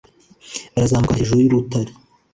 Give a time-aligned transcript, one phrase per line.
[0.73, 1.91] Barazamuka bajya hejuru y'urutare.